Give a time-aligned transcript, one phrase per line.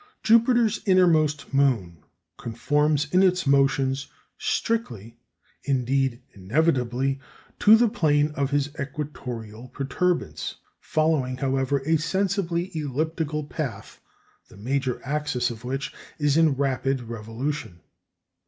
[0.23, 1.97] Jupiter's innermost moon
[2.35, 5.19] conforms in its motions strictly,
[5.63, 7.19] indeed inevitably,
[7.59, 14.01] to the plane of his equatorial protuberance, following, however, a sensibly elliptical path
[14.47, 17.81] the major axis of which is in rapid revolution.